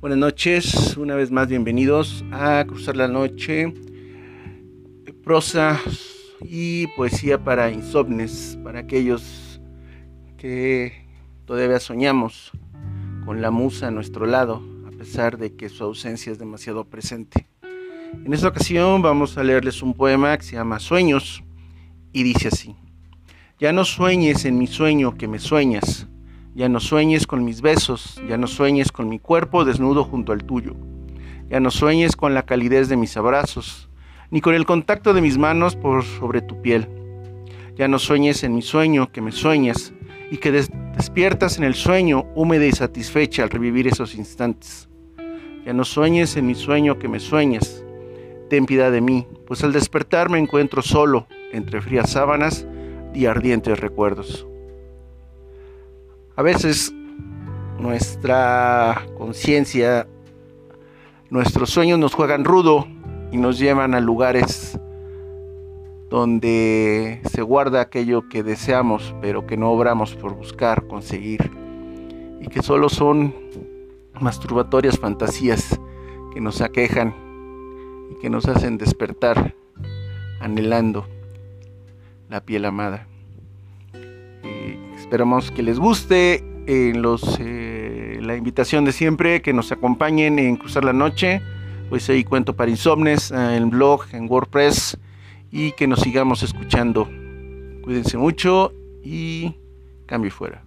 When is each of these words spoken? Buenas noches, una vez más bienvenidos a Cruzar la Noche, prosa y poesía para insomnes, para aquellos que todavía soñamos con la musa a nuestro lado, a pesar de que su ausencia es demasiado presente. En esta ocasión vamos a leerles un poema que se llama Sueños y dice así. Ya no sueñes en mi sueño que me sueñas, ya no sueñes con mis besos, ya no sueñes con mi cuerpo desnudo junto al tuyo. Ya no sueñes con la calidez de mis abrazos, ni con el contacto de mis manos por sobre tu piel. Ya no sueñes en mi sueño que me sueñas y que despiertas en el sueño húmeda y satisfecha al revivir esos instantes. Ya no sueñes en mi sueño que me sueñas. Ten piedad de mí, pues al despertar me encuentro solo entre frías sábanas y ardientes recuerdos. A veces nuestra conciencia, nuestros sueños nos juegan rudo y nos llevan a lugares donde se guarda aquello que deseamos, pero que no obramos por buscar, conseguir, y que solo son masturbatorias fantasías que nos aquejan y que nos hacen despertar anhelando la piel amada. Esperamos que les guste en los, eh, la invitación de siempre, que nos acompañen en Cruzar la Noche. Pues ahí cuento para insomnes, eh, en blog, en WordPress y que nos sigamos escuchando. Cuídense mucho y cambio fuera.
Buenas 0.00 0.18
noches, 0.18 0.96
una 0.96 1.14
vez 1.14 1.30
más 1.30 1.46
bienvenidos 1.46 2.24
a 2.32 2.64
Cruzar 2.66 2.96
la 2.96 3.06
Noche, 3.06 3.70
prosa 5.22 5.78
y 6.40 6.86
poesía 6.96 7.44
para 7.44 7.70
insomnes, 7.70 8.58
para 8.64 8.78
aquellos 8.78 9.60
que 10.38 11.06
todavía 11.44 11.78
soñamos 11.80 12.50
con 13.26 13.42
la 13.42 13.50
musa 13.50 13.88
a 13.88 13.90
nuestro 13.90 14.24
lado, 14.24 14.62
a 14.88 14.90
pesar 14.90 15.36
de 15.36 15.54
que 15.54 15.68
su 15.68 15.84
ausencia 15.84 16.32
es 16.32 16.38
demasiado 16.38 16.86
presente. 16.86 17.46
En 18.24 18.32
esta 18.32 18.48
ocasión 18.48 19.02
vamos 19.02 19.36
a 19.36 19.44
leerles 19.44 19.82
un 19.82 19.92
poema 19.92 20.34
que 20.38 20.44
se 20.44 20.56
llama 20.56 20.78
Sueños 20.78 21.44
y 22.10 22.22
dice 22.22 22.48
así. 22.48 22.74
Ya 23.58 23.74
no 23.74 23.84
sueñes 23.84 24.46
en 24.46 24.56
mi 24.56 24.66
sueño 24.66 25.18
que 25.18 25.28
me 25.28 25.38
sueñas, 25.38 26.08
ya 26.54 26.68
no 26.68 26.80
sueñes 26.80 27.26
con 27.26 27.44
mis 27.44 27.60
besos, 27.60 28.20
ya 28.28 28.36
no 28.36 28.46
sueñes 28.46 28.90
con 28.90 29.08
mi 29.08 29.18
cuerpo 29.18 29.64
desnudo 29.64 30.04
junto 30.04 30.32
al 30.32 30.44
tuyo. 30.44 30.74
Ya 31.48 31.60
no 31.60 31.70
sueñes 31.70 32.16
con 32.16 32.34
la 32.34 32.42
calidez 32.42 32.88
de 32.88 32.96
mis 32.96 33.16
abrazos, 33.16 33.88
ni 34.30 34.40
con 34.40 34.54
el 34.54 34.66
contacto 34.66 35.14
de 35.14 35.20
mis 35.20 35.38
manos 35.38 35.76
por 35.76 36.04
sobre 36.04 36.42
tu 36.42 36.60
piel. 36.60 36.88
Ya 37.76 37.88
no 37.88 37.98
sueñes 37.98 38.42
en 38.42 38.54
mi 38.54 38.62
sueño 38.62 39.10
que 39.12 39.20
me 39.20 39.32
sueñas 39.32 39.92
y 40.30 40.38
que 40.38 40.52
despiertas 40.52 41.56
en 41.56 41.64
el 41.64 41.74
sueño 41.74 42.26
húmeda 42.34 42.66
y 42.66 42.72
satisfecha 42.72 43.42
al 43.42 43.50
revivir 43.50 43.86
esos 43.86 44.14
instantes. 44.14 44.88
Ya 45.64 45.72
no 45.72 45.84
sueñes 45.84 46.36
en 46.36 46.46
mi 46.46 46.54
sueño 46.54 46.98
que 46.98 47.08
me 47.08 47.20
sueñas. 47.20 47.84
Ten 48.48 48.66
piedad 48.66 48.90
de 48.90 49.00
mí, 49.00 49.26
pues 49.46 49.62
al 49.62 49.72
despertar 49.72 50.30
me 50.30 50.38
encuentro 50.38 50.82
solo 50.82 51.28
entre 51.52 51.80
frías 51.80 52.10
sábanas 52.10 52.66
y 53.14 53.26
ardientes 53.26 53.78
recuerdos. 53.78 54.49
A 56.40 56.42
veces 56.42 56.90
nuestra 57.78 59.04
conciencia, 59.18 60.08
nuestros 61.28 61.68
sueños 61.68 61.98
nos 61.98 62.14
juegan 62.14 62.46
rudo 62.46 62.88
y 63.30 63.36
nos 63.36 63.58
llevan 63.58 63.92
a 63.92 64.00
lugares 64.00 64.80
donde 66.08 67.20
se 67.30 67.42
guarda 67.42 67.82
aquello 67.82 68.26
que 68.30 68.42
deseamos, 68.42 69.14
pero 69.20 69.46
que 69.46 69.58
no 69.58 69.70
obramos 69.70 70.14
por 70.14 70.34
buscar, 70.34 70.86
conseguir, 70.86 71.50
y 72.40 72.46
que 72.46 72.62
solo 72.62 72.88
son 72.88 73.34
masturbatorias 74.18 74.98
fantasías 74.98 75.78
que 76.32 76.40
nos 76.40 76.62
aquejan 76.62 77.14
y 78.12 78.14
que 78.14 78.30
nos 78.30 78.48
hacen 78.48 78.78
despertar 78.78 79.54
anhelando 80.40 81.06
la 82.30 82.40
piel 82.40 82.64
amada. 82.64 83.09
Esperamos 85.10 85.50
que 85.50 85.64
les 85.64 85.76
guste 85.80 86.44
en 86.68 87.02
los, 87.02 87.36
eh, 87.40 88.20
la 88.22 88.36
invitación 88.36 88.84
de 88.84 88.92
siempre, 88.92 89.42
que 89.42 89.52
nos 89.52 89.72
acompañen 89.72 90.38
en 90.38 90.54
Cruzar 90.54 90.84
la 90.84 90.92
Noche. 90.92 91.42
Pues 91.88 92.08
ahí 92.08 92.22
cuento 92.22 92.54
para 92.54 92.70
insomnes, 92.70 93.32
eh, 93.32 93.56
en 93.56 93.70
blog, 93.70 94.04
en 94.12 94.30
WordPress 94.30 94.96
y 95.50 95.72
que 95.72 95.88
nos 95.88 95.98
sigamos 95.98 96.44
escuchando. 96.44 97.08
Cuídense 97.82 98.18
mucho 98.18 98.72
y 99.02 99.56
cambio 100.06 100.30
fuera. 100.30 100.62